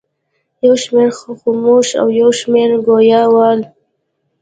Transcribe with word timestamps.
یو 0.65 0.75
شمېر 0.83 1.09
خموش 1.41 1.87
او 2.01 2.07
یو 2.21 2.29
شمېر 2.39 2.69
ګویا 2.87 3.21
ول. 3.33 3.59